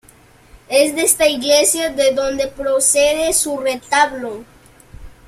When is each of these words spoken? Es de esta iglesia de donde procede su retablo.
Es 0.67 0.95
de 0.95 1.03
esta 1.03 1.27
iglesia 1.27 1.91
de 1.91 2.11
donde 2.11 2.47
procede 2.47 3.33
su 3.33 3.59
retablo. 3.59 4.43